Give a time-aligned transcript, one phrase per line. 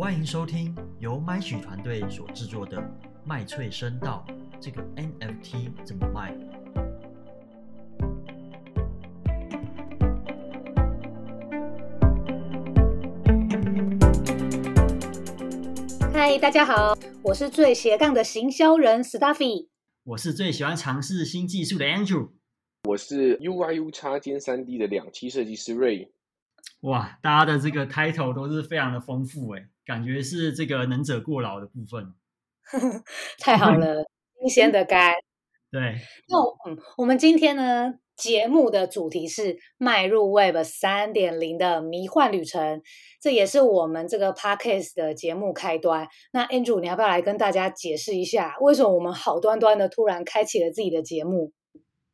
[0.00, 2.78] 欢迎收听由麦曲团队所制作的
[3.22, 4.24] 《麦翠声道》
[4.58, 6.34] 这个 NFT 怎么卖？
[16.10, 19.68] 嗨，大家好，我是最斜杠的行销人 Stuffy。
[20.04, 22.30] 我是最喜欢尝试新技术的 Andrew。
[22.88, 26.08] 我是 UIU 插肩三 D 的两栖设计师 Ray。
[26.82, 32.14] 哇，大家的这个 title 都是非常的丰富诶，感觉是这个能者过劳的部分。
[33.38, 34.04] 太好了，
[34.40, 35.12] 新鲜的肝。
[35.70, 35.80] 对，
[36.28, 42.82] 那嗯，我们今天呢节目的主题是迈入 Web 三点零的迷幻旅程，
[43.20, 46.08] 这也是我们这个 Podcast 的节目开端。
[46.32, 51.52] 那 Andrew，你要不要来跟大家解释一下，为什么我们好端端的突然开启了自己的节目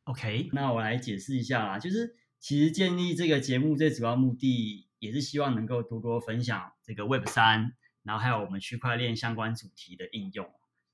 [0.05, 7.73] ？OK，那我来解释一下啦，就是其实建立这个节目最主要目的，也是希望能够多多分享这个 Web 三，
[8.03, 10.49] 然后还有我们区块链相关主题的应用。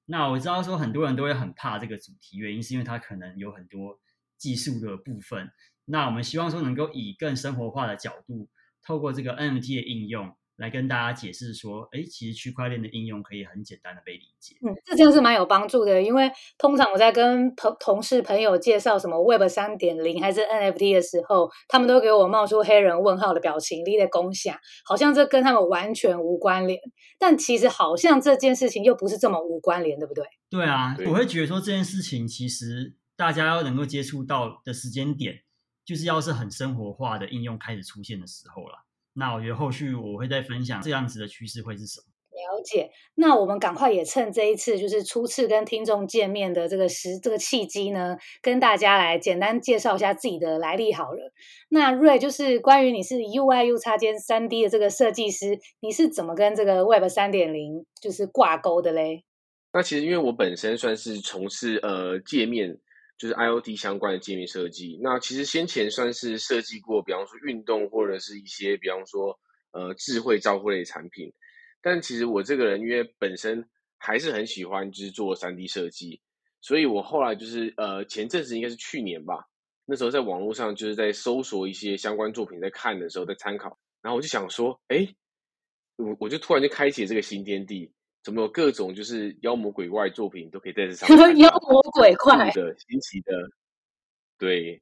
[0.06, 4.00] 那我知道说很多人都会很怕这个主题，原因是因为它可能有很多
[4.38, 5.52] 技术的部分。
[5.86, 8.50] 那我们希望说能够以更生活化的角度，
[8.82, 10.36] 透过这个 NFT 的应用。
[10.64, 14.56] 来跟大家解释说，哎，其实区块链的应用可以很简单的被理解。
[14.66, 26.80] 嗯，这真的是蛮有帮助的，因为通常我在跟朋同事朋友介绍什么 Web 三点零还是 NFT 的时候，他们都给我冒出黑人问号的表情，立在共享，好像这跟他们完全无关联。
[27.20, 30.24] 但其实好像这件事情又不是这么无关联，对不对？
[30.50, 35.42] 对啊，我会觉得说这件事情其实大家要能够接触到的时间点，
[35.84, 38.86] 就是要是很生活化的应用开始出现的时候了。
[39.14, 42.06] 那我觉得后续我会再分享这样子的趋势会是什么？
[42.32, 42.90] 了解。
[43.16, 51.32] 那我们赶快也趁这一次就是初次跟听众见面的这个时这个契机呢，跟大家来简单介绍一下自己的来历好了。
[51.70, 59.24] 那瑞就是关于你是 UIU 插件三 D 的这个设计师，你是怎么跟这个 Web 三点零就是挂钩的嘞？
[59.72, 62.80] 那其实因为我本身算是从事呃界面。
[63.24, 69.40] 就是 IOT 相关的界面设计，那其实先前算是设计过，比方说运动或者是一些，比方说
[69.72, 71.32] 呃智慧照护类产品。
[71.82, 73.66] 但其实我这个人因为本身
[73.98, 76.20] 还是很喜欢就是做三 D 设计，
[76.60, 79.48] 所以我后来就是呃前阵子应该是去年吧，
[79.86, 85.08] 那时候在网络上就是在搜索一些相关作品，在看的时候在参考，然后我就想说，哎，
[85.96, 87.94] 我我就突然就开启了这个新天地。
[88.24, 91.38] 怎么有各种就是妖魔鬼怪作品都可以在这上面？
[91.44, 93.32] 妖魔鬼怪的新奇的，
[94.38, 94.82] 对。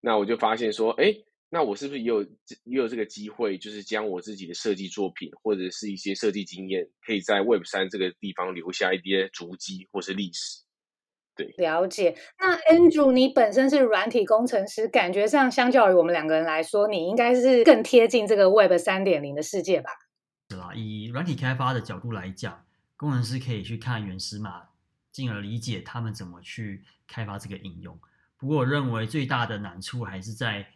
[0.00, 1.12] 那我就发现说，哎，
[1.48, 10.62] 那我是不是也有也有这个机会，就是将我自己的设计作品或者是一些设计经验，可以在 Web 三这个地方留下一些足迹或是历史？
[11.34, 12.16] 对，了解。
[12.38, 19.90] 那 Andrew，你本身是软体工程师，感觉上相较于我们两个人来说，你应该是更贴近这个 Web 三点零的世界吧？
[20.50, 22.65] 是啦，以软体开发的角度来讲。
[22.96, 24.62] 工程师可以去看原始码，
[25.12, 27.98] 进而理解他们怎么去开发这个应用。
[28.38, 30.66] 不过，我认为最大的难处还是在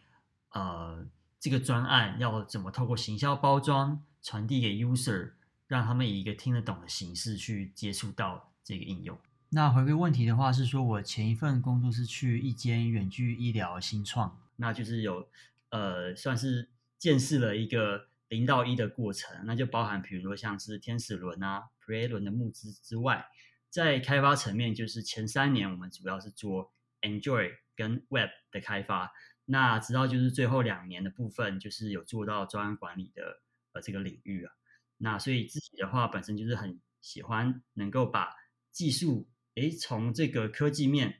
[0.51, 1.05] 呃，
[1.39, 5.31] 这个专案要怎么透过行销包装传递给 user，
[5.65, 9.17] 让他们以一个听得懂的形式去接触到这个应用。
[9.49, 15.27] 那回归问题的话，是说我前一份工作是去一间远距医疗新创，那就是有
[15.69, 18.09] 呃，算是见识了一个。
[18.31, 23.25] 零到一的过程，那就包含，比如说像是天使轮啊、Pre 轮的募资之外，
[23.69, 29.11] 在开发层面，就是前三年我们主要是做 Enjoy 跟 Web 的开发，
[29.43, 33.41] 那直到就是最后两年的部分，就是有做到专案管理的
[33.73, 34.53] 呃这个领域啊。
[34.99, 38.33] 那所以自己的话，本身就是很喜欢能够把
[38.71, 41.19] 技术，诶，从这个科技面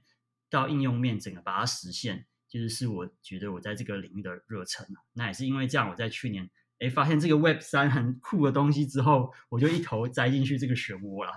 [0.49, 5.03] 到应用面，整个把它实现，就是是我觉得我在这个领域的热忱啊。
[5.11, 6.49] 那也是因为这样，我在去年。
[6.81, 11.31] 哎，发现这个 Web 三很酷的东西之后，我就一头栽进去这个漩涡了。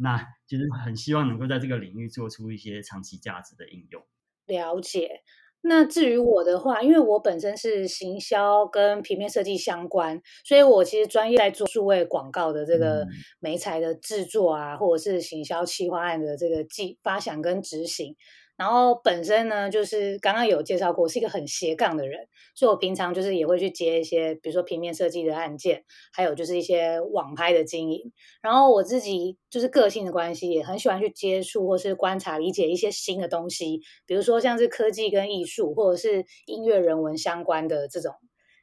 [0.00, 4.02] 那就是很希望能够在这个领域做出一些长期价值的应用。
[4.46, 5.22] 了解。
[5.60, 13.04] 那至于我的话，因为我本身是行销跟平面设计相关，所以我其实专业在做数位广告的这个
[13.40, 18.14] 媒材的制作啊，或者是行销企划案的这个计发想跟执行。
[18.58, 22.26] 然后本身呢，就是刚刚有介绍过，是一个很斜杠的人，
[22.56, 28.12] 所以我平常就是也会去接一些，比如说平面设计的案件，还有就是一些网拍的经营。
[28.42, 38.12] 然后我自己就是个性的关系，也很喜欢去接触或是观察、理解一些新的东西，比如说像是科技跟艺术，或者是音乐人文相关的这种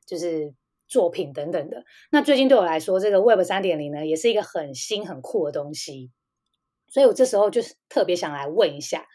[0.06, 0.53] 就是
[0.89, 1.86] 作品等等的。
[2.12, 6.12] 那最近对我来说，这个 Web 三点零呢，也是一个很新很酷的东西，
[6.89, 9.06] 所以我这时候就是特别想来问一下。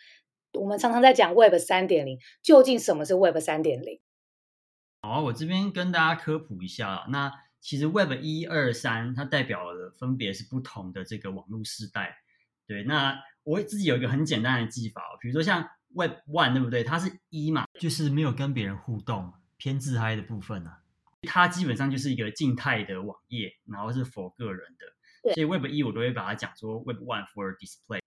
[0.53, 4.01] 我们常常在讲 Web 三点零，究竟什么是 Web 三点零？
[5.03, 7.07] 好，我这边跟大家科普一下。
[7.09, 12.17] 那其实 Web 一二三它代表的分别是不同的这个网络时代。
[12.67, 16.83] 对，那我自己有一个很简单的记法，比如说像 Web one 对不对？
[16.83, 20.71] 它是一嘛，就是没有跟别人互动、偏自嗨的部分呢。
[21.23, 25.33] 它基本上就是一个静态的网页，然后是 for 个人的。
[25.35, 28.01] 所以 Web 一我都会把它讲说 Web one for display。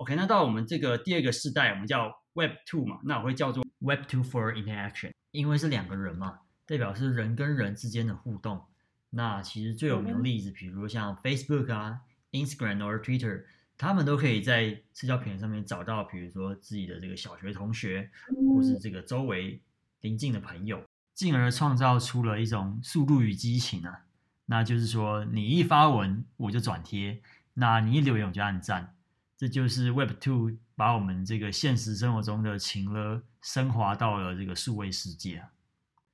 [0.00, 8.64] OK，那到我们这个第二个世代，我们叫 Web two 嘛，那我会叫做 Web two for interaction，因为是两个人嘛，代表是人跟人之间的互动。
[9.10, 12.00] 那其实最有名的例子，比如像 Facebook 啊、
[12.32, 13.44] Instagram 或者 Twitter，
[13.76, 18.10] 他们都可以在社交平台上面找到，比如说自己的这个小学同学，
[18.54, 19.60] 或是这个周围
[20.00, 20.82] 邻近的朋友，
[21.12, 24.06] 进而创造出了一种速度与激情啊。
[24.46, 27.20] 那就是说，你一发文我就转贴，
[27.52, 28.94] 那你一留言我就按赞，
[29.40, 35.48] 这就是 Web Two 把我们这个现实生活中的情了升华到了这个数位世界啊。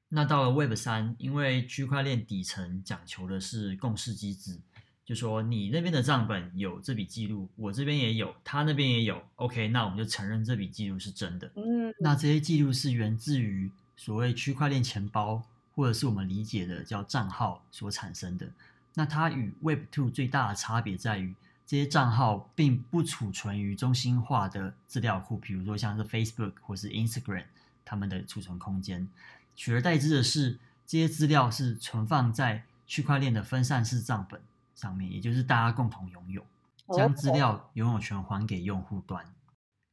[0.08, 4.56] 那到了 Web 三，因为区块链底层讲求的是共识机制，
[5.04, 11.50] 就说你那边的账本有这笔记录，我这边也有，他那边也有，OK，那我们就承认这笔记录是真的。
[11.56, 15.42] 嗯，那这些记录是源自于所谓区块链钱包，
[15.74, 18.48] 或者是我们理解的叫账号所产生的。
[18.94, 21.34] 那它与 Web Two 最大的差别在于，
[21.66, 27.46] 这些账号并不储存于中心化的资料库，比如说像是 Facebook 或是 Instagram
[27.84, 29.08] 他们的储存空间。
[29.56, 34.40] 取而代之的是，这些资料是存放在区块链的分散式账本
[34.76, 36.46] 上面，也就是大家共同拥有，
[36.94, 39.34] 将资料拥有权还给用户端。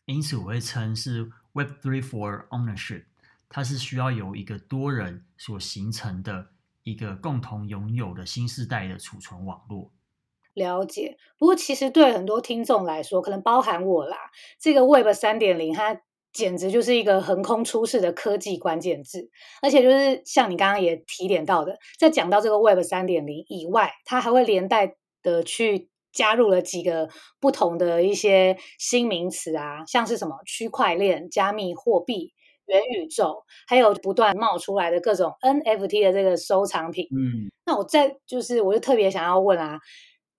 [0.05, 3.05] 因此，我会称是 Web Three for Ownership，
[3.49, 6.49] 它是需要由一个多人所形成的
[6.83, 9.89] 一个共同拥有的新时代的储存网络。
[10.53, 11.17] 了解。
[11.37, 14.17] 不过，其实对很多听众来说，可能包含我啦，
[14.59, 16.01] 这个 Web 三点零它。
[16.33, 19.29] 简直就是一个横空出世的科技关键字，
[19.61, 27.07] 而且就是像你刚刚也提点到的，在讲到这个 Web 三点零以外，它还会连带的去加入了几个
[27.39, 32.33] 不同的一些新名词啊，像是什么区块链、加密货币、
[32.65, 37.05] 元宇宙，还有不断冒出来的各种 NFT 的这个收藏品。
[37.11, 39.77] 嗯，那我在就是我就特别想要问啊。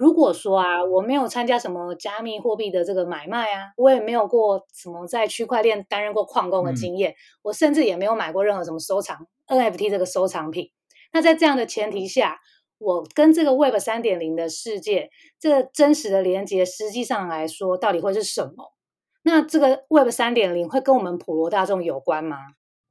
[0.05, 10.71] 如果说啊，我没有参加什么加密货币的这个买卖啊，我也没有过什么在区块链担任过矿工的经验，我甚至也没有买过任何什么收藏 NFT 这个收藏品。
[11.15, 12.39] 那在这样的前提下，
[12.77, 15.09] 我跟这个 Web 三点零的世界，
[15.41, 18.75] 这个真实的连接，实际上来说，到底会是什么？
[19.23, 22.37] 那这个 Web 三点零会跟我们普罗大众有关吗？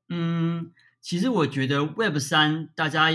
[0.10, 3.10] 嗯，其实我觉得 Web 三大家。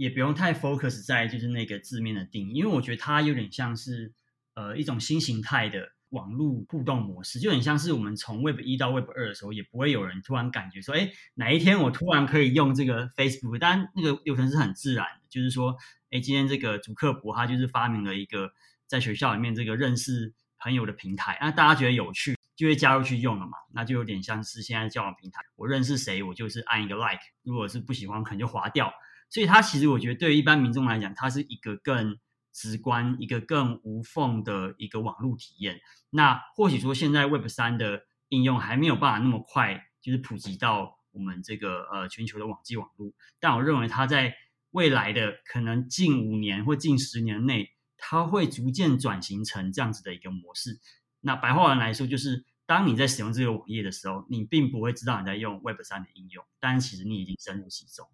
[0.00, 4.10] 也不用太 focus 在就是那个字面的定义，因为我觉得它有点像是
[4.54, 15.76] 呃一种新形态的网络互动模式，就很像是我们从 Web 一到 Web 二的时候，也不会有人突然感觉说，哎，哪一天我突然可以用这个 Facebook，当然那个流程是很自然的，就是说，
[16.08, 18.50] 哎，今天这个主克博他就是发明了一个
[18.86, 28.90] 在学校里面这个认识朋友的平台，那大家觉得有趣，就会加入去用了嘛，那就有点像是现在交往平台，我认识谁，我就是按一个 like，如果是不喜欢，可能就划掉。
[29.30, 32.18] 所以它其实我觉得对于一般民众来讲，它是一个更
[32.52, 35.80] 直观、一个更无缝的一个网络体验。
[36.10, 43.12] 那或许说现在 Web 三的应用还没有办法那么快，就是普及到我们这个呃全球的网际网络。
[43.38, 44.34] 但我认为它在
[44.72, 50.80] 未来的可能近五年或近十年内，它会逐渐转型成这样子的一个模式。
[51.20, 58.08] 那白话文来说，就是当你在使用这个网页的时候，你并不会知道你在用 Web 三的应用，但其实你已经深入其中。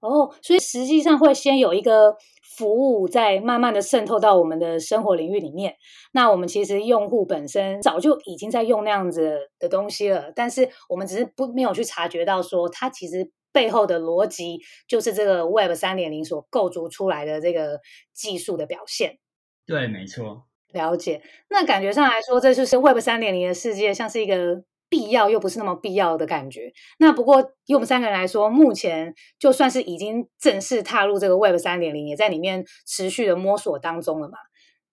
[0.00, 2.16] 哦，所以实际上会先有一个
[2.56, 5.74] 服务在慢慢的渗透到我们的生活领域里面。
[6.12, 17.80] 那我们其实用户本身早就已经在用那样子的东西了，但是我们只是不没有去察觉到说它其实背后的逻辑就是这个 Web 三点零所构筑出来的这个
[18.14, 19.18] 技术的表现。
[19.66, 20.44] 对，没错。
[20.72, 21.22] 了解。
[21.50, 24.62] 那感觉上来说，这就是 Web 三点零的世界，像是一个。
[24.88, 26.72] 必要又不是那么必要的感觉。
[26.98, 34.38] 那不过以我们三个人来说，目前就算是已经正式踏入这个 Web 三点零，也在里面持续的摸索当中了嘛。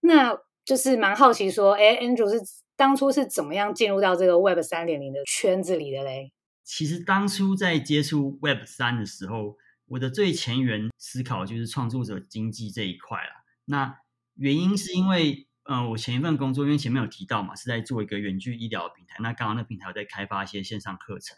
[0.02, 2.40] 那就是蛮好奇说，哎，Andrew 是
[2.76, 6.32] 当初是怎么样进入到这个 Web 三点零的圈子里的嘞？
[6.64, 9.56] 其实当初在接触 Web 三的时候，
[9.88, 13.30] 我的最前缘思考就是创作者经济这一块了。
[13.66, 13.98] 那
[14.36, 15.45] 原因是因为。
[15.68, 19.18] 嗯，我前一份工作，因为前面有提到嘛，是在做一个远距医疗平台。
[19.20, 21.36] 那刚刚那平台在开发一些线上课程，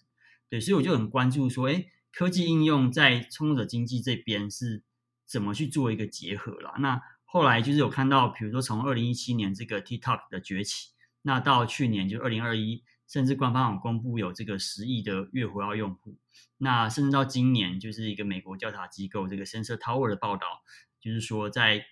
[0.50, 4.84] 对，所以我就很关注说，哎，科技应用在创作者经济这边是
[5.26, 6.76] 怎么去做一个结合啦。
[6.80, 10.90] 那后来就是有看到，比如说从二零一七年这个 TikTok 的崛起，
[11.22, 16.18] 那到去年就二零二一甚至官方有公布有这个十亿的月活跃用户。
[16.58, 20.48] 那甚至到今年，就是一个美国调查机构这个 Sensor Tower 的报道，
[21.00, 21.86] 就是说在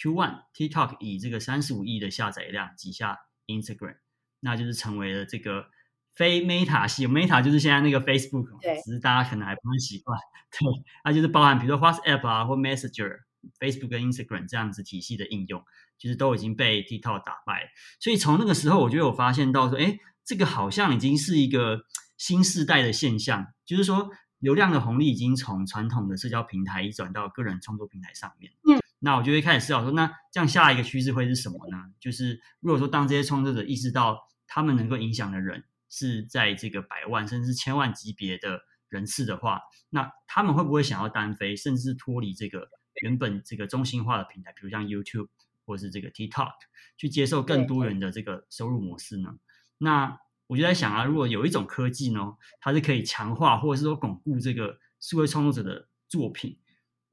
[0.00, 3.96] Q1 TikTok 以这个三十五亿的下载量挤下 Instagram，
[4.40, 5.66] 那就是成为了这个
[6.14, 8.46] 非 Meta 系，Meta 就是现在那个 Facebook，
[8.84, 10.18] 只是大家可能还不太习惯。
[10.50, 13.18] 对，它就是包含比如说 WhatsApp 啊或 Messenger、
[13.58, 15.62] Facebook 跟 Instagram 这样子体系的应用，
[15.98, 17.70] 其实都已经被 TikTok 打败。
[17.98, 21.80] 所以从那个时候，我就有发现到说，哎，这个好像已经是一个
[22.16, 28.52] 新时代的现象，就是说流量的红利已经从传统的社交平台移转到个人创作平台上面。
[28.68, 28.80] 嗯。
[29.00, 31.78] 那我就会开始思考说，那这样下一个趋势会是什么呢？
[32.00, 42.68] 就是如果说当这些创作者意识到他们能够影响的人是在这个百万甚至千万级别的人次的话，那他们会不会想要单飞，甚至脱离这个
[43.02, 45.28] 原本这个中心化的平台，比如像 YouTube
[45.64, 46.52] 或是这个 TikTok，
[46.96, 49.38] 去接受更多元的这个收入模式呢？
[49.78, 56.58] 那我就在想啊，如果有一种科技呢，它是可以强化或者是说巩固这个数位创作者的作品。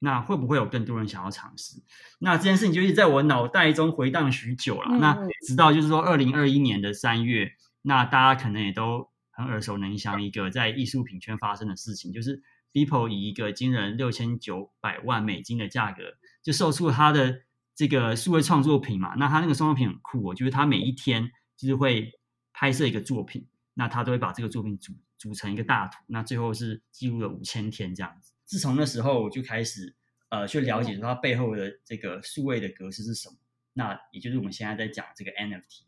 [0.06, 1.82] 那会不会有更多人想要尝试？
[2.20, 5.00] 那这件事情就一直在我脑袋中回荡许久了。
[5.00, 16.04] 那直到就是说，二零二一年的三月，那大家可能也都很耳熟能详一个在艺术品圈发生的事情，就是 People 以一个惊人六千九百万美金的价格，
[16.44, 17.42] 就售出了他的
[17.76, 19.16] 这个数位创作品嘛。
[19.18, 22.12] 那他那个创作品很酷哦，就是他每一天就是会
[22.54, 28.34] 拍摄一个作品，那他都会把这个作品组组成一个大图，那最后是记录了五千天这样子。
[28.46, 29.94] 自从那时候，我就开始
[30.30, 33.36] 呃去了解它背后的这个数位的格式是什么。
[33.74, 35.82] 那也就是我们现在在讲这个 NFT，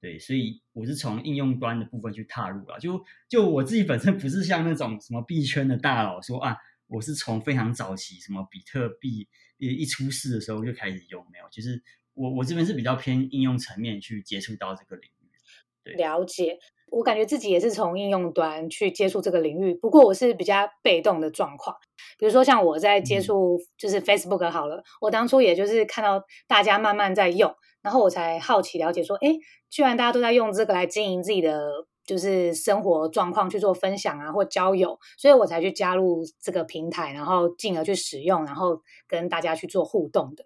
[0.00, 2.78] 对，所以我是从应用端的部分去踏入了。
[2.78, 9.26] 就就我自己本身不是像那种什么币圈的大佬说啊，我是从非常早期什么比特币
[9.58, 11.82] 一一出世的时候就开始用，没有，就是
[12.14, 15.30] 我我这边是比较偏应用层面去接触到这个领域。
[15.82, 16.58] 对，了解。
[16.92, 21.74] 我感觉自己也是从应用端去接触这个领域，不过我是比较被动的状况。
[22.18, 29.34] 比如说像我在接触就是 Facebook 好了，我当初也就是看到大家慢慢在用，然后我才好奇了解说，哎，
[29.70, 31.70] 居然大家都在用这个来经营自己的
[32.04, 40.44] 就是生活状况去做分享啊或交友，所以我才去加入这个平台，然后进而去使用，然后跟大家去做互动的。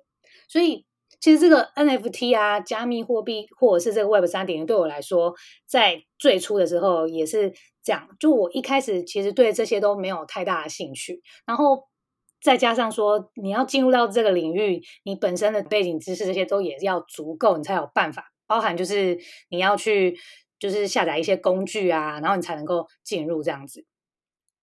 [0.48, 0.86] 所以。
[1.20, 5.35] 其实这个 NFT 啊，加密货币或者是这个 Web 三点零，对我来说，
[5.66, 8.08] 在最初的时候也是这样。
[8.20, 11.88] 就我一开始其实对这些都没有太大的兴趣，然后
[12.40, 18.32] 再加上说你要进入到这个领域，你本身的背景知识这些都也要足够，你才有办法。
[18.46, 19.18] 包含就是
[19.49, 20.16] 你要去
[20.58, 23.85] 就是下载一些工具啊，然后你才能够进入这样子。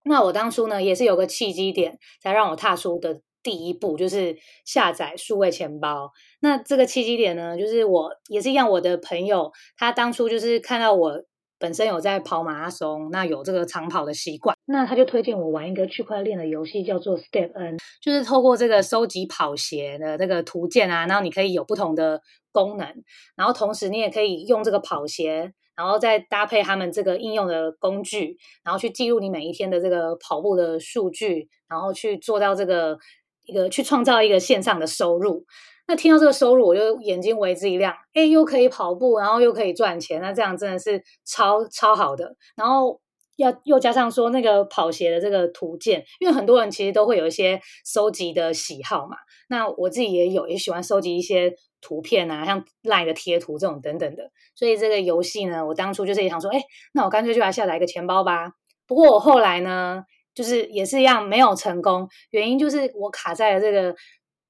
[0.03, 3.21] 那我当初呢，也是有个契机点，才让我踏出的。
[3.43, 4.35] 第一步就是
[4.65, 6.11] 下载数位钱包。
[6.39, 11.23] 那这个契机点呢，就是我也是一样，我的朋友他当初就是看到我
[11.59, 22.21] 本身有在跑马拉松，那有这个长跑的习惯，那他就推荐我玩一个区块链的游戏，叫做 Step N，就是透过这个收集跑鞋的这个图鉴啊，然后你可以有不同的
[22.51, 22.87] 功能，
[23.35, 25.53] 然后同时你也可以用这个跑鞋。
[25.75, 32.99] 然后再搭配他们这个应用的工具，然后去记录你每一天的这个跑步的数据，然后去做到这个。
[33.45, 35.45] 一个去创造一个线上的收入，
[35.87, 42.37] 那听到这个收入，我就眼睛为之一亮，哎，又可以跑步，然后又可以赚钱，那这样真的是超超好的。
[42.55, 43.01] 然后
[43.35, 49.17] 要又加上说那个跑鞋的这个图鉴，因为很多人其实都会有一些收集的喜好嘛，
[49.49, 54.31] 那我自己也有，也喜欢收集一些图片啊，像赖的贴图这种等等的。
[54.55, 56.61] 所以这个游戏呢，我当初就是也想说，哎，
[56.93, 58.53] 那我干脆就来下载一个钱包吧。
[58.87, 60.05] 不过我后来呢。
[60.33, 63.95] 就是也是一样没有成功，原因就是我卡在了这个，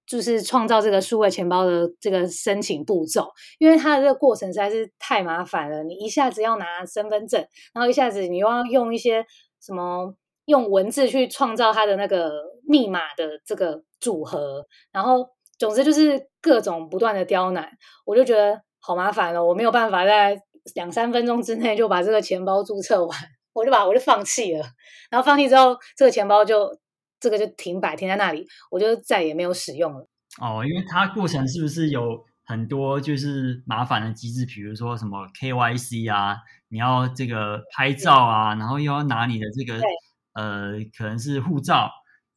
[0.05, 3.27] 就是创造这个数位钱包的这个申请步骤，
[3.59, 5.83] 因为它的这个过程实在是太麻烦了。
[5.83, 9.25] 你一下子要拿身份证，然后一下子你又要用一些
[9.61, 10.13] 什么
[10.45, 12.31] 用文字去创造它的那个
[12.67, 15.25] 密码的这个组合，然后
[15.57, 17.69] 总之就是各种不断的刁难，
[18.05, 20.41] 我就觉得好麻烦了，我没有办法在
[20.75, 23.17] 两三分钟之内就把这个钱包注册完。
[23.53, 24.65] 我就把我就放弃了，
[25.09, 26.79] 然后放弃之后，这个钱包就
[27.19, 30.07] 这个就停摆停在那里，我就再也没有使用了。
[30.41, 36.37] 哦，因为它过程是不是有很多就是麻烦的机制，比如说什么 KYC 啊，
[36.69, 39.79] 你要这个拍照啊，然后又要拿你的这个
[40.33, 41.89] 呃可能是护照，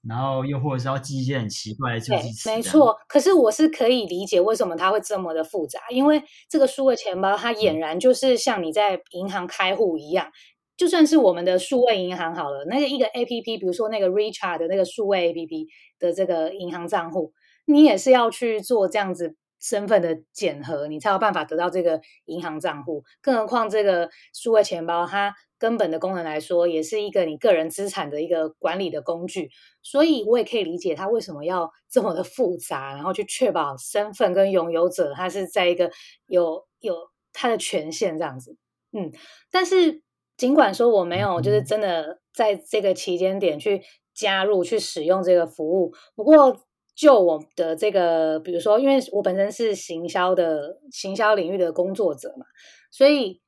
[0.06, 2.50] 然后又或者是要记一些很奇怪的助记词。
[2.50, 10.30] 没错，可是我是可以理解为什么它会这么的复杂，因为这个数位钱包它俨然就是像你在银行开户一样。
[10.76, 15.66] 就算是我们的数位银行好了，那个一个 A P P，比如说那个 Richard 的那个数位 A P P
[15.98, 17.32] 的这个银行账户，
[17.64, 23.04] 你也是要去做这样子身份的检核，你才有办法得到这个银行账户。
[23.22, 29.50] 更何况这个数位钱包，它根本的功能来说，也是一个你个人资产的一个管理的工具。
[29.82, 35.90] 所以我也可以理解它为什么要这么的复杂，然后去确保身份跟拥有者，他是在一个
[36.26, 36.94] 有有
[37.32, 38.58] 他的权限这样子。
[38.92, 39.10] 嗯，
[39.50, 40.02] 但是
[40.36, 43.82] 尽管说我没有，就是真的在这个期间点去
[44.14, 46.60] 加入去使用这个服务，不过。
[46.98, 52.46] 就我的这个，比如说，因为我本身是行销的行销领域的工作者嘛，
[52.90, 53.42] 所以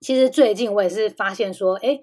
[0.00, 1.98] 其实最近我也是发现说，哎，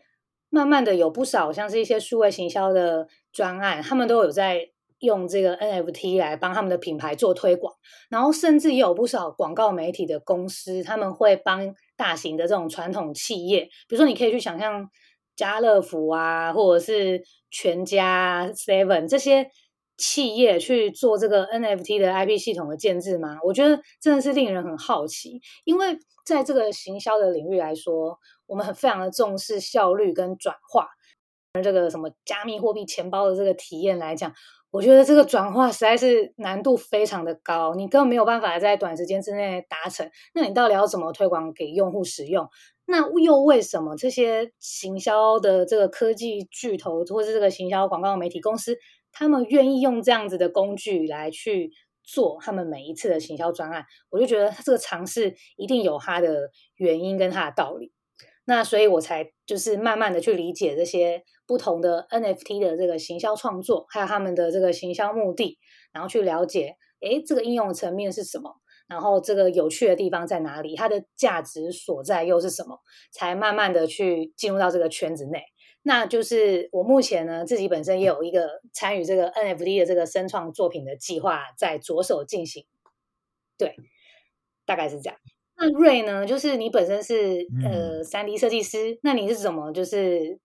[0.50, 7.74] 慢慢的有不少像是一些数位行销的专案，他们都有在用这个 NFT 来帮他们的品牌做推广，
[8.10, 14.89] 然后甚至也有不少广告媒体的公司，他们会帮大型的这种传统企业，比如说你可以去想象
[15.36, 19.50] 家乐福啊，或者是全家、Seven 这些。
[20.00, 23.39] 企业去做这个 NFT 的 IP 系统的建制吗？
[23.44, 30.88] 我觉得真的是令人很好奇，因为在这个行销的领域来说，我们很非常的重视效率跟转化。
[31.54, 34.32] 而这个什么加密货币钱包的这个体验来讲，
[34.77, 40.07] 我觉得这个转化实在是难度非常的高，你根本没有办法在短时间之内达成。
[40.36, 42.48] 那你到底要怎么推广给用户使用？
[42.86, 48.77] 那又为什么这些行销的这个科技巨头，或是这个行销广告媒体公司？
[49.12, 51.72] 他们愿意用这样子的工具来去
[52.03, 57.91] 做他们每一次的行销专案，我就觉得他这个尝试一定有它的原因跟它的道理。
[58.46, 65.58] 那所以我才就是慢慢的去理解这些不同的 NFT 的这个行销创作，还有他们的这个行销目的，
[65.94, 72.80] 然后去了解，诶，这个应用层面是什么，然后这个有趣的地方在哪里，它的价值所在又是什么，
[73.12, 75.42] 才慢慢的去进入到这个圈子内。
[75.84, 82.66] 那就是我目前呢，自己本身也有一个参与这个 NFT 的这个生创作品的计划在着手进行，
[83.58, 83.74] 对，
[84.66, 85.18] 大概是这样。
[85.56, 90.38] 那瑞呢，就是你本身是呃三 D 设计师，那你是怎么就是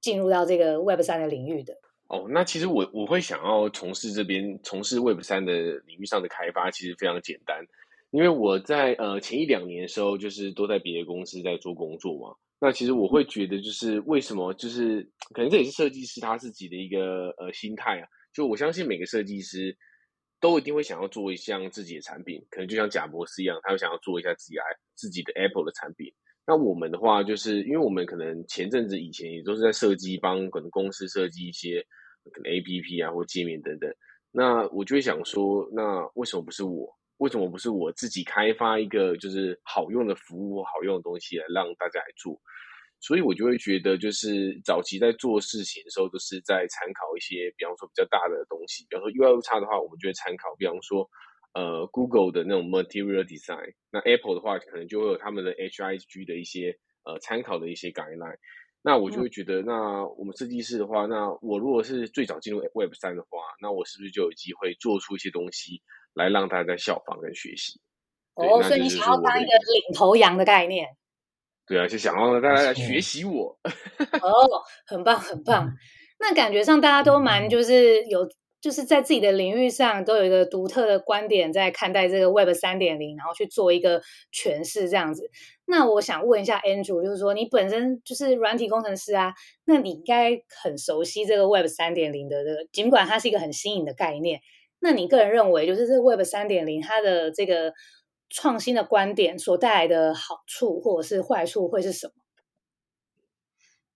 [0.00, 1.74] 进入到这个 Web 三的领域的？
[2.08, 5.52] 哦，那其实我我会想要从事这边从事 Web 三的
[5.86, 7.64] 领域上的开发，其实非常简单，
[8.10, 12.34] 因为我在呃前一两年的时候，就是都在别的公司在做工作嘛。
[12.58, 18.08] 那其实我会觉得，就是为什么，就是可能这也是设计师他自己的一个呃心态啊。
[18.34, 19.76] 就我相信每个设计师
[20.40, 24.62] 都一定会想要做一项自己的产品，可能就像贾博士一样，他会想要做一下自己 i
[24.94, 26.12] 自己的 Apple 的产品。
[26.50, 31.80] 那我们的话，就是因为我们可能前阵子以前也都是在设计，帮可能公司设计一些
[32.32, 33.88] 可能 A P P 啊或界面等等。
[34.32, 36.92] 那我就会想说，那为什么不是我？
[37.18, 42.36] 为什么不是我自己开发一个就是好用的服务、好用的东西来让大家来做？
[42.98, 51.08] 所以我就会觉得，就是早期在做事情的时候，都是在参考一些，比方说比较大的东西，比方说 UI 差的话，我们就会参考，比方说
[51.54, 58.36] 呃 Google 的那种 Material Design，那 Apple 的话，可能就会有他们的 HIG 的一些呃参考的一些 guideline。
[58.82, 65.82] 那我就会觉得，那我们设计师的话，那我如果是最早进入 Web 三的话，那我是不是就有机会做出一些东西？
[66.12, 67.80] 来让大家效仿跟学习
[68.34, 70.88] 哦，所以你想要当一个领头羊的概念，
[71.64, 73.56] 对啊，就想让大家来学习我。
[74.20, 75.72] 哦，很棒很棒。
[76.18, 78.28] 那感觉上大家都蛮就是有，
[78.60, 85.30] 就是在自己的领域上都有一个独特的观点，在看待这个 Web 三点零，然后去做一个诠释这样子。
[85.66, 89.32] 那我想问一下 Andrew，就是说你本身就是软体工程师啊，
[89.64, 94.40] 那你应该很熟悉这个 Web 三点零的这个，尽管它是一个很新颖的概念。
[94.80, 97.72] 那你个人认为，就是这 Web 三点零它的这个
[98.28, 102.12] 创新的观点所带来的好处或者是坏处会是什么？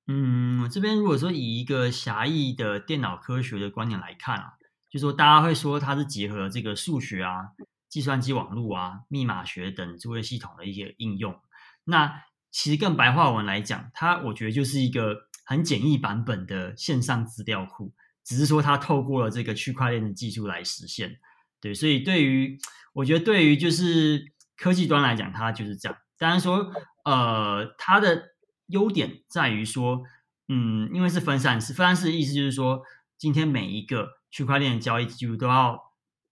[0.07, 4.53] 嗯，我这边如果说以一个狭义的电脑科学的观点来看啊，
[4.90, 7.49] 就说大家会说它是结合这个数学啊、
[7.88, 11.40] 计算机网络啊、密码学等智慧系统的一些应用。
[11.85, 17.93] 那其实更白话文来讲，它我觉得就是一个很简易版本的线上资料库。
[18.27, 21.19] 只是说它透过了这个区块链的技术来实现，
[21.61, 22.59] 对，所以对于
[22.95, 25.99] 我觉得对于就是科技端来讲，它就是这样。
[26.17, 26.73] 当然说，
[27.05, 28.34] 呃，它的
[28.66, 30.03] 优点在于说，
[30.48, 32.83] 嗯，因为是分散式，分散式的意思就是说，
[33.18, 35.79] 今天每一个区块链的交易记录都要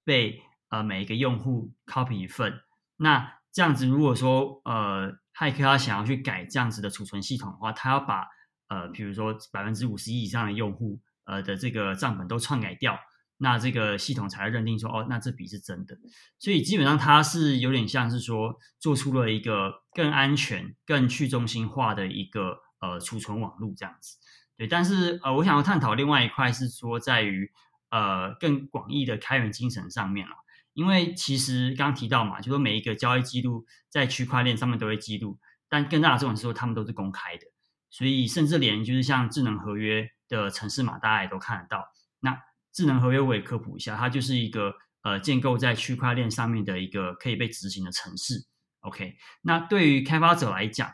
[0.04, 2.60] 被呃每一个用户 copy 一份。
[2.96, 8.26] 那这样子，如果说呃骇客他想要去改这样子的储存系统的话，他要把
[8.68, 11.00] 呃比如说百分之五十以上的用户。
[11.24, 12.98] 呃的这个账本都篡改掉，
[13.42, 15.98] 那这个系统才认定说哦，那这笔是真的。
[16.38, 24.16] 所以基本上它是有点像是说做出了一个更安全、更去中心化的一个呃储存网络这样子。
[24.56, 27.50] 对，但是呃，我想要探讨另外一块是说在于
[27.90, 30.34] 呃更广义的开源精神上面了。
[30.74, 37.44] 因为其实刚刚提到嘛，就说每一个交易记录在区块链上面都会记录，但更大的重点是说他们都是公开的，
[37.90, 41.84] 所以甚至连就是像智能合约的城市码，大家也都看得到。
[42.20, 42.38] 那
[42.72, 48.46] 智能合约我也科普一下，它就是一个呃建构在区块链上面的一个可以被执行的城市。
[48.80, 50.92] OK，那对于开发者来讲，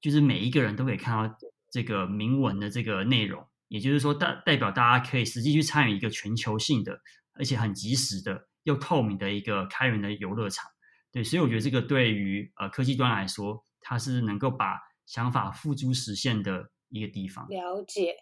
[0.00, 1.36] 就是每一个人都可以看到
[1.70, 7.00] 这个明文的这个内容，也就是说代代表大家可以实际去参与一个全球性的，
[7.34, 10.68] 而且很及时的又透明的一个开源的游乐场。
[11.12, 17.48] 对，所以我觉得这个对于呃科技端来说，它是能够把想法付诸实现的一个地方。
[17.48, 18.16] 了解，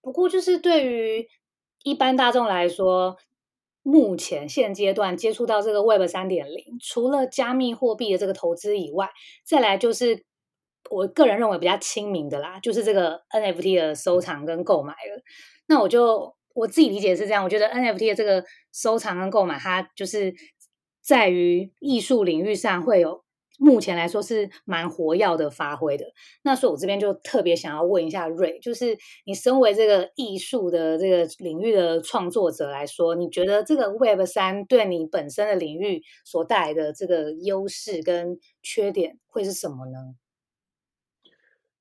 [0.00, 1.28] 不过就是对于
[1.86, 3.16] 一般大众来说，
[3.84, 9.08] 目前现阶段接触到这个 Web 三点零，除了加密货币的这个投资以外，
[9.44, 10.24] 再来就是
[10.90, 15.22] 我个人认为比较亲民的啦，就是这个 NFT 的收藏跟购买了。
[15.68, 20.34] 那我就我自己理解是这样，我觉得 NFT 的这个收藏跟购买，它就是
[21.00, 23.25] 在于艺术领域上会有。
[23.58, 26.04] 目前来说是蛮活跃的发挥的，
[26.42, 40.16] 那所以我这边就特别想要问一下瑞，就是你身为这个艺术的这个领域的创作者来说，你觉得这个 Web 三对你本身的领域所带来的这个优势跟缺点会是什么呢？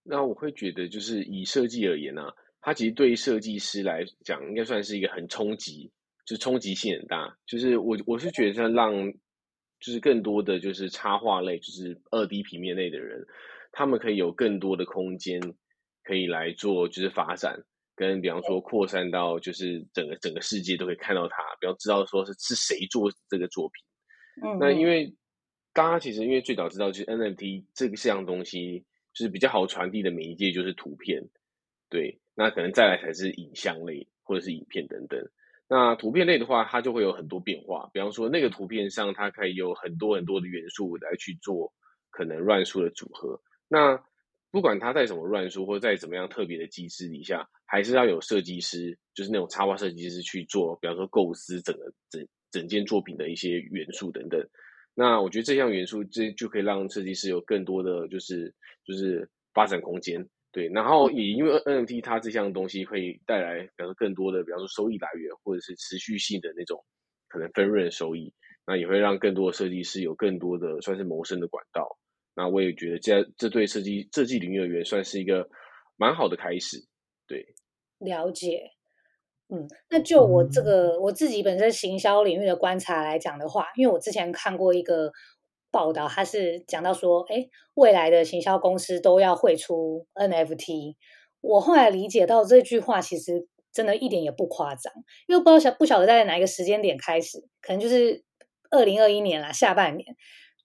[0.03, 2.21] 那我会觉得，就是以设计而言呢，
[2.61, 5.91] 它其实对设计师来讲，应该算是一个很冲击，
[6.25, 7.37] 就冲击性很大。
[7.45, 9.13] 就是我我是觉得让。
[9.85, 13.23] 就是更多的就是插画类，就是二 D 平面类的人，
[13.71, 15.39] 他们可以有更多的空间，
[16.03, 17.63] 可以来做就是发展，
[17.95, 24.49] 跟比方说扩散到就是整个整个世界都可以看到它，比方知道说是是谁做这个作品。
[24.49, 25.15] 嗯，那因为
[25.71, 31.21] 大家其实因为最早知道就是 NFT 这个项东西，就是比较好传递的媒介就是图片，
[31.91, 35.19] 对，那可能再来才是影像类或者是影片等等。
[35.67, 37.89] 那图片类的话，它就会有很多变化。
[37.91, 41.73] 比方说，那个图片上它可以有很多很多的元素来去做
[42.11, 43.41] 可能乱数的组合。
[43.67, 43.99] 那
[44.51, 54.39] 不管它在什么乱数，或在怎么样特别的机制底下，还是要有设计师，就是那种插画设计师去做，比方说构思整个整整件作品的一些元素等等。
[54.93, 58.53] 那我觉得这项元素，这就可以让设计师有更多的就是
[58.85, 60.29] 就是发展空间。
[60.55, 66.81] 对，然后也因为 NFT 它这项东西会带来，比方说更多的，比方说收益来源，或者是持续性的那种
[67.27, 68.33] 可能分润收益，
[68.65, 71.97] 那也会让更多的设计师有更多的算是谋生的管道。
[72.33, 75.45] 那我也觉得这这对设计设计领域而言算是一个
[75.97, 76.77] 蛮好的开始。
[77.27, 77.45] 对，
[77.99, 78.71] 了解。
[79.49, 85.11] 嗯，那就我这个我自己本身行销领域的观察来讲的话，因为我之前看过一个。
[85.75, 90.95] 报道，他是讲到说，哎，未来的行销公司都要会出 NFT。
[91.41, 94.93] 我后来理解到这句话，其实真的一点也不夸张，
[95.27, 98.23] 因为不知道晓不晓得在哪一个时间点开始，可能就是
[98.69, 100.15] 二零二一年啦，下半年，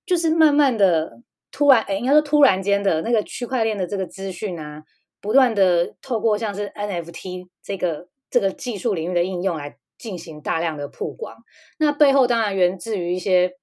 [0.06, 1.20] 就是慢慢的
[1.50, 4.84] 突然，哎，应该说突然间的那个区块链的这个资讯啊，
[5.20, 11.34] 不断的透过像是 NFT 这个这个技术领域的应用来进行大量的曝光。
[11.80, 13.56] 那背后当然源自于一些。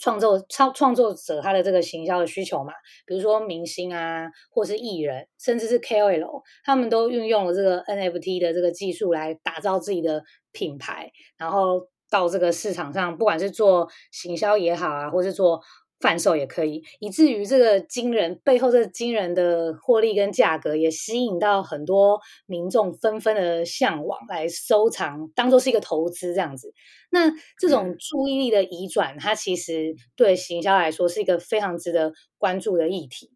[0.00, 2.72] 创作创创作者他的这个行销的需求嘛，
[3.06, 15.60] 比如说明星啊，或是艺人，甚至是 KOL，他们都运用了这个 NFT 的这个技术来打造自己的品牌，然后到这个市场上，不管是做行销也好啊，或是做。
[16.00, 26.72] 贩售也可以，以至于这个惊人背后这惊人的获利跟价格，也吸引到很多民众纷纷的向往来收藏，当做是一个投资这样子。
[27.10, 27.30] 那
[27.60, 33.30] 这种注意力的移转，它其实对行销来说是一个非常值得关注的议题，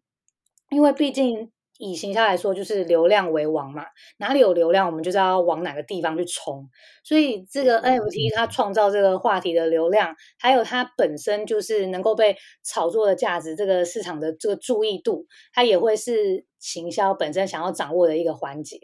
[0.69, 1.52] 因为毕竟。
[1.79, 3.83] 以行销来说，就是流量为王嘛，
[4.17, 6.69] 哪里有流量，我们就知道往哪个地方去冲。
[7.03, 18.79] 所以这个 NFT 它创造这个话题的流量，还有它本身就是能够被炒作的价值，这个市场的这个注意度，它也会是行销本身想要掌握的一个环节。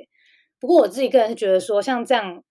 [0.59, 2.43] 不过我自己个人是觉得说，像这样，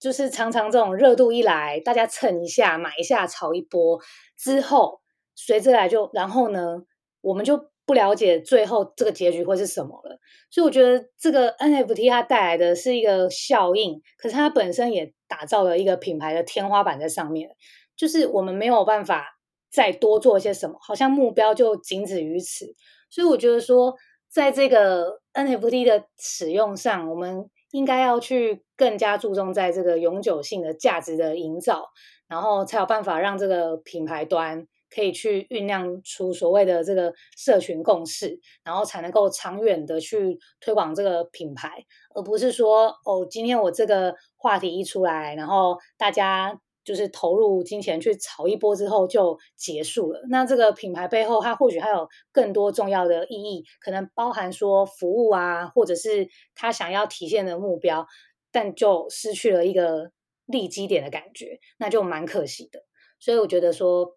[0.00, 4.00] 就是常常这种热度一来，大家蹭一下、买一下、炒一波
[4.38, 5.00] 之后，
[5.34, 6.78] 随之来就，然后呢，
[7.20, 7.71] 我们就。
[7.84, 10.18] 不了解最后这个结局会是什么了，
[10.50, 17.50] 所以我觉得这个 NFT 它带来的是一个效应，可是它本身也打造了一个品牌的天花板在上面，
[17.96, 19.38] 就是我们没有办法
[19.70, 22.74] 再多做一些什么，好像目标就仅止于此。
[23.10, 23.94] 所以我觉得说，
[24.30, 31.88] 在这个 NFT 的使用上，我们应该要去更加注重在这个永久性的价值的营造，
[32.28, 34.66] 然后才有办法让这个品牌端。
[34.92, 50.20] 可以去酝酿出所谓的这个社群共识，然后才能够长远的去推广这个品牌，而不是说哦，今天我这个话题一出来，然后大家就是投入金钱去炒一波之后就结束了。
[50.28, 58.06] 那这个品牌背后，它或许还有更多重要的意义，可能包含说服务啊，或者是他想要体现的目标，
[58.50, 60.10] 但就失去了一个
[60.44, 62.82] 利基点的感觉，那就蛮可惜的。
[63.20, 64.16] 所以我觉得说，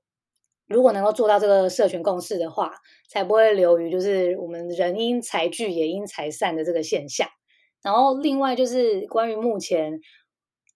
[0.67, 2.71] 如果能够做到这个社群共识的话，
[3.09, 7.27] 才不会流于就是我们人因财聚，也因财散的这个现象。
[7.83, 9.99] 然后另外就是关于目前。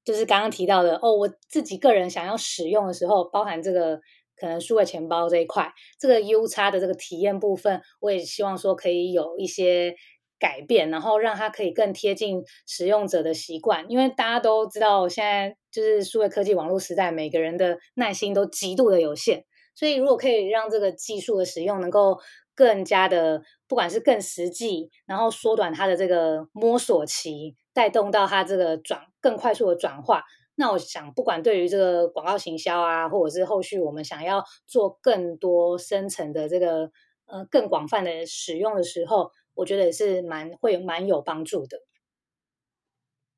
[0.06, 3.99] 就是刚刚提到的哦，我自己个人想要使用的时候，包含这个
[4.36, 9.93] 可能数位钱包这一块，这个 U 差的这个体验部分，我也希望说可以有一些
[10.39, 13.86] 改变，然后让它可以更贴近使用者的习惯。
[13.88, 19.45] 因为大家都知道，现在就是数位科技网络时代，每个人的耐心都极度的有限，
[19.80, 22.20] 所以如果可以让这个技术的使用能够
[22.54, 27.56] 更加的，不管是更实际，然后缩短它的这个摸索期。
[27.72, 30.22] 带动到它这个转更快速的转化，
[30.56, 36.92] 那我想不管对于这个广告行销啊，或者是后续我们想要做更多深层的这个
[37.26, 41.78] 呃更广泛的使用的时候，我觉得也是蛮会蛮有帮助的。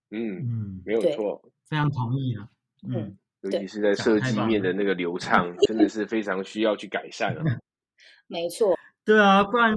[0.09, 2.49] 嗯嗯，没有错，非常同意啊。
[2.89, 7.43] 嗯，尤其是在设计面的那个流畅，真的是非常需要去改善了。
[8.27, 8.77] 没错。
[9.03, 9.75] 对啊，不然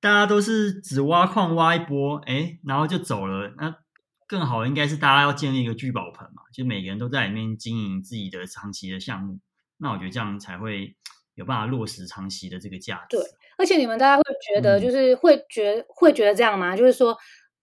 [0.00, 3.76] 大家都是只挖矿挖一波，哎，然后就走了，那。
[4.30, 9.40] 更好的应该是大家要建立一个聚宝盆嘛，就每个人都在里面经营自己的长期的项目，
[9.78, 10.94] 那我觉得这样才会
[11.34, 13.16] 有办法落实长期的这个价值。
[13.16, 13.26] 对，
[13.58, 16.76] 而且你们大家会觉得，就是会觉会觉得这样吗？
[16.76, 17.18] 就是说，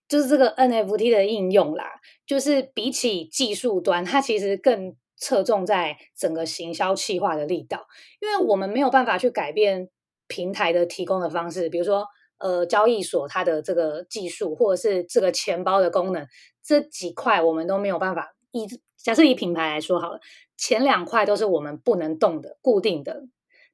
[0.09, 1.85] 就是这个 NFT 的应用啦，
[2.25, 7.85] 就是比起技术端，它其实更侧重在整个行销企划的力道，
[8.21, 9.89] 因为我们没有办法去改变
[10.27, 12.05] 平台的提供的方式，比如说。
[12.39, 16.27] 呃，交易所它的这个技术，或者是这个钱包的功能，
[16.63, 18.35] 这几块我们都没有办法。
[18.51, 20.19] 以假设以品牌来说好了，
[20.55, 23.23] 前两块都是我们不能动的、固定的。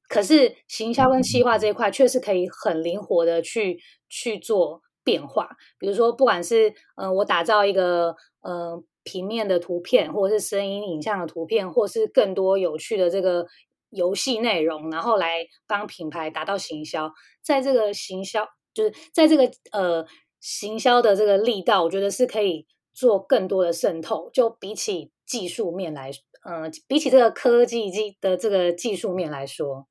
[0.08, 5.50] 可是行销跟企划这一块，却是可以很灵活的去去做变化。
[5.78, 13.48] 比如说，不管是呃，我打造一个呃平面的图片，或者是声音影像的图片，或是更多有趣的这个。
[13.96, 17.14] 游戏内容，然后来帮品牌达到行销，
[17.44, 20.04] 在这个行销，就是在这个呃
[20.40, 24.32] 行销的这个力道，我觉得是可以做更多的渗透。
[24.34, 26.10] 就比起技术面来，
[26.44, 29.88] 呃，比起这个科技技的这个技术面来说，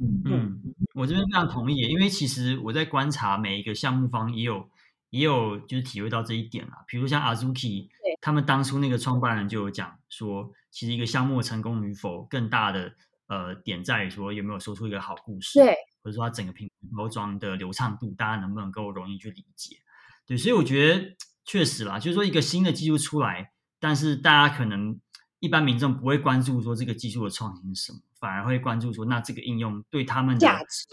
[0.00, 4.70] 嗯嗯，我这边非常同意，因为其实我在观察每一个项目方，也有
[5.10, 6.84] 也有就是体会到这一点啦。
[6.86, 7.88] 比如像 Azuki，
[8.20, 10.52] 他们当初那个创办人就有讲说。
[10.70, 12.92] 其实一个项目成功与否，更大的
[13.26, 19.78] 呃点在于说有没有说出一个好故事，对，或者说它整个品牌包装的流畅度，大家能不能够容易去理解？
[20.26, 25.00] 对，所以我觉得确实啦，就是说一个新的技术出来，但是大家可能
[25.40, 30.46] 一般民众不会关注说这个技术的创新是什么，反而会关注说那这个应用对他们的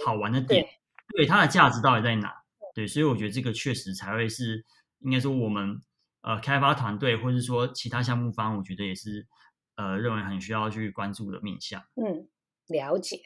[0.05, 0.65] 好玩的点，
[1.15, 2.33] 对它的价值到底在哪？
[2.75, 4.63] 对，所以我觉得这个确实才会是
[4.99, 5.75] 应该说我们
[6.21, 9.25] 呃开发团队或者说其他项目方，我觉得也是。
[9.77, 11.81] 呃，认为很需要去关注的面向。
[11.95, 12.29] 嗯，
[12.67, 13.19] 了解。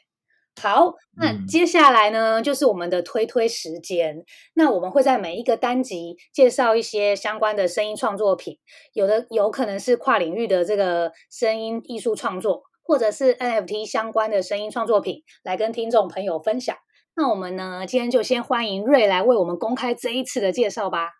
[0.60, 4.24] 好，那接下来呢，就是我们的推推时间。
[4.54, 8.58] 那我们会在每一个单集介绍一些相关的声音创作品，
[8.94, 16.76] 有的有可能是跨领域的这个声音艺术创作，或者是 NFT 相关的声音创作品，来跟听众朋友分享。
[17.20, 21.10] 那我们呢，今天就先欢迎瑞来为我们公开这一次的介绍吧。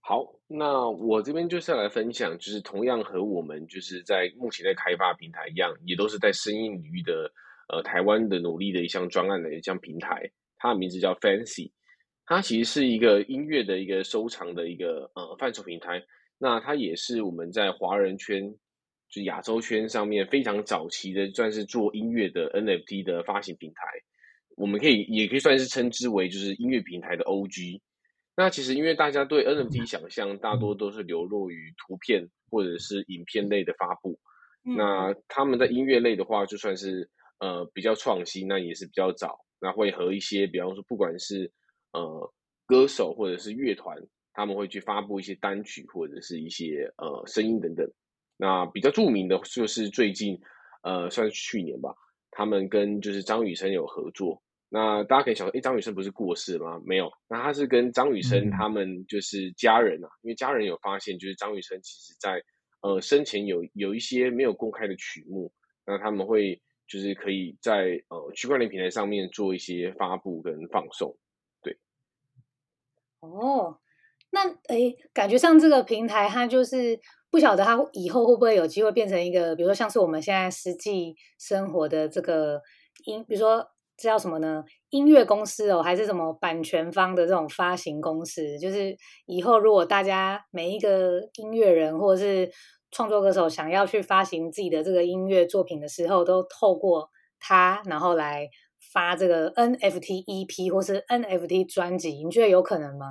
[0.00, 0.34] 好。
[0.48, 7.32] 那我这边就是要来分享，就是同样和我们就是在目前在开发平台一样，也都是在声音领域的
[7.68, 11.72] 呃台湾的努力的一项专案的一项平台，它的名字叫 Fancy，
[12.24, 16.04] 它其实是一个音乐的一个收藏的一个呃范畴平台，
[16.38, 18.54] 那它也是我们在华人圈
[19.08, 23.82] 就亚洲圈上面非常早期的算是做音乐的 NFT 的发行平台，
[24.56, 27.80] 我们可以也可以算是称之为就是音乐平台的 OG。
[28.38, 34.18] 那其实，因为大家对 NFT 想象大多都是流落于图片或者是影片类的发布，
[34.62, 41.50] 那他们在音乐类的话，就算是呃比较创新，那也是比较早，那会和一些，比方说不管是
[41.92, 42.30] 呃
[42.66, 43.96] 歌手或者是乐团，
[44.34, 47.90] 他们会去发布一些单曲或者是一些呃声音等等。
[48.36, 50.38] 那比较著名的就是最近
[50.82, 51.94] 呃算是去年吧，
[52.30, 54.42] 他们跟就是张雨生有合作。
[54.76, 56.78] 那大家可以想说，哎，张雨生不是过世吗？
[56.84, 62.42] 没有，那他是跟张雨生他们就是家人啊，因为家人有发现，就是张雨生其实在
[62.82, 65.50] 呃生前有有一些没有公开的曲目，
[65.86, 71.16] 那他们会就是可以在呃区块链平台上面做一些发布跟放送，
[71.62, 71.78] 对。
[73.20, 73.80] 哦，
[74.30, 82.60] 那哎，感觉上这个平台它就是不晓得它以后会不会有机会变成一个，比如说像是我们现在实际生活的这个
[83.06, 84.62] 音，比如说这叫什么呢？
[84.90, 88.58] 音乐公司哦，还是什么版权方的这种发行公司？
[88.58, 92.50] 就是以后如果大家每一个音乐人或者是
[92.90, 97.08] 创作歌手想要去发行自己的这个音乐作品的时候，都透过
[97.40, 98.48] 它，然后来
[98.92, 103.06] 发这个 NFT EP 或是 NFT 专辑，你觉得有可能吗？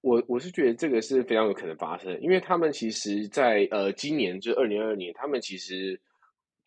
[0.00, 6.00] 我我是觉得这个是非常有可能发生，因为他们其实，在呃今年就二零二二年，他们其实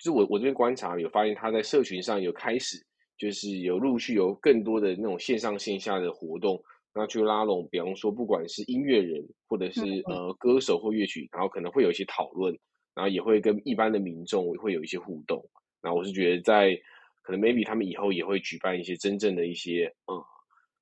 [0.03, 2.77] 就我我这边观察有发现，他在社群上有开始，
[3.17, 6.61] 就是有陆续有更多的那种线上线下的活动，
[6.93, 12.57] 那去拉拢，比方说不管是音乐人或者是呃歌手或乐曲，然后可能会有一些讨论，
[12.95, 15.43] 然后也会跟一般的民众会有一些互动。
[15.83, 16.75] 那我是觉得在
[17.21, 20.21] 可能 maybe 他们以后也会举办一些真正的一些嗯。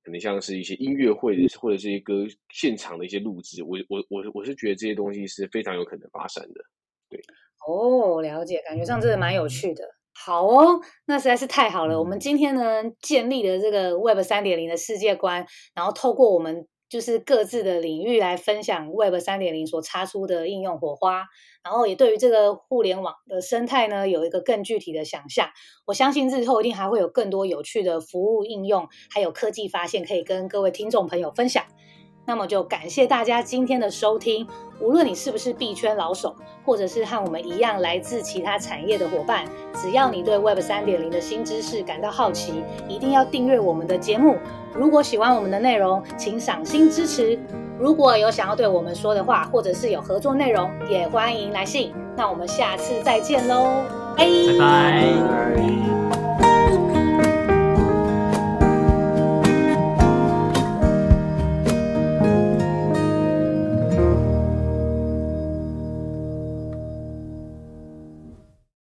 [0.02, 6.62] 可能像是一些音乐会的，或者是一些歌现场的一些录制，我我我我是觉得这些东西是非常有可能发生的。
[7.10, 7.22] 对，
[7.68, 9.84] 哦，了解，感觉上真的蛮有趣的。
[10.14, 12.00] 好哦，那实在是太好了。
[12.00, 16.68] 我们今天呢，建立了这个 Web 三点零的世界观，然后透过我们。
[16.90, 21.24] 就是各自的领域来分享 Web 三点零所擦出的应用火花，
[21.64, 25.50] 然后也对于这个互联网的生态呢有一个更具体的想象。
[25.86, 31.64] 我相信日后一定还会有更多有趣的服务应用，还有科技发现可以跟各位听众朋友分享。
[32.30, 34.48] 那么就感谢大家今天的收听。
[34.80, 44.38] 无论你是不是币圈老手，或者是和我们一样来自其他产业的伙伴，只要你对 Web 三点零的新知识感到好奇，一定要订阅我们的节目。
[44.76, 47.40] 如果喜欢我们的内容，请赏心支持。
[47.80, 51.92] 如果有想要对我们说的话，或者是有合作内容，也欢迎来信。
[52.16, 53.66] 那我们下次再见喽，
[54.16, 54.28] 拜
[54.60, 55.99] 拜。